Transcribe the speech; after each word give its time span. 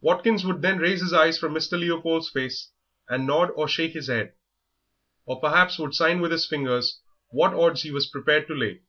Watkins 0.00 0.44
would 0.44 0.62
then 0.62 0.78
raise 0.80 1.00
his 1.00 1.12
eyes 1.12 1.38
from 1.38 1.54
Mr. 1.54 1.78
Leopold's 1.78 2.28
face 2.28 2.72
and 3.08 3.24
nod 3.24 3.52
or 3.54 3.68
shake 3.68 3.92
his 3.92 4.08
head, 4.08 4.34
or 5.26 5.38
perhaps 5.40 5.78
would 5.78 5.94
sign 5.94 6.20
with 6.20 6.32
his 6.32 6.44
fingers 6.48 7.00
what 7.28 7.54
odds 7.54 7.82
he 7.82 7.92
was 7.92 8.06
prepared 8.10 8.48
to 8.48 8.54
lay. 8.56 8.80